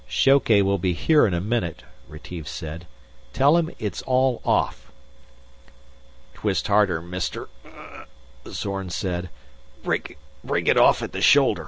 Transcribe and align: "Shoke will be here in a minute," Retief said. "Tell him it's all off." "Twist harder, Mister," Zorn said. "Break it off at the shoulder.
"Shoke 0.07 0.49
will 0.49 0.79
be 0.79 0.93
here 0.93 1.27
in 1.27 1.35
a 1.35 1.39
minute," 1.39 1.83
Retief 2.07 2.47
said. 2.47 2.87
"Tell 3.33 3.55
him 3.55 3.69
it's 3.77 4.01
all 4.01 4.41
off." 4.43 4.91
"Twist 6.33 6.65
harder, 6.69 7.03
Mister," 7.03 7.49
Zorn 8.47 8.89
said. 8.89 9.29
"Break 9.83 10.17
it 10.43 10.77
off 10.79 11.03
at 11.03 11.11
the 11.11 11.21
shoulder. 11.21 11.59